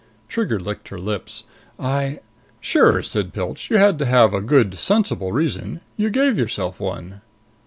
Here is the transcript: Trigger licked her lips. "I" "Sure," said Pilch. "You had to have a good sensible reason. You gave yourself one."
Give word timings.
Trigger 0.27 0.59
licked 0.59 0.87
her 0.87 0.97
lips. 0.97 1.43
"I" 1.79 2.21
"Sure," 2.59 3.03
said 3.03 3.33
Pilch. 3.33 3.69
"You 3.69 3.77
had 3.77 3.99
to 3.99 4.07
have 4.07 4.33
a 4.33 4.41
good 4.41 4.73
sensible 4.73 5.31
reason. 5.31 5.79
You 5.95 6.09
gave 6.09 6.39
yourself 6.39 6.79
one." 6.79 7.21